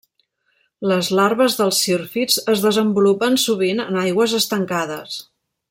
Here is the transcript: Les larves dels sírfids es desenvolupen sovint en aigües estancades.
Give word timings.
Les 0.91 1.09
larves 1.19 1.57
dels 1.59 1.81
sírfids 1.89 2.39
es 2.55 2.65
desenvolupen 2.65 3.39
sovint 3.45 3.85
en 3.85 4.01
aigües 4.07 4.35
estancades. 4.43 5.21